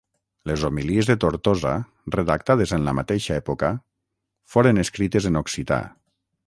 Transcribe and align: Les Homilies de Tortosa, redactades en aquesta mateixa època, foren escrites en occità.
Les 0.51 0.61
Homilies 0.69 1.09
de 1.09 1.15
Tortosa, 1.23 1.73
redactades 2.17 2.73
en 2.79 2.81
aquesta 2.81 2.97
mateixa 3.01 3.37
època, 3.43 3.73
foren 4.55 4.85
escrites 4.87 5.31
en 5.33 5.43
occità. 5.45 5.83